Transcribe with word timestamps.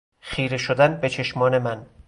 خیره 0.19 0.57
شدن 0.57 0.99
به 1.01 1.09
چشمان 1.09 1.57
من 1.57 1.85